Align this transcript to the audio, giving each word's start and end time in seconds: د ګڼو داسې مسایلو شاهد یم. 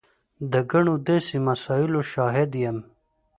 د 0.51 0.53
ګڼو 0.71 0.93
داسې 1.07 1.35
مسایلو 1.47 2.01
شاهد 2.11 2.51
یم. 2.63 2.77